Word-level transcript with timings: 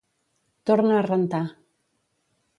Tornar 0.69 0.97
a 1.01 1.05
rentar. 1.11 1.43